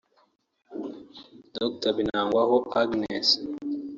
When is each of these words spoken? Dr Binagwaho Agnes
Dr 1.57 1.91
Binagwaho 1.97 2.57
Agnes 2.81 3.27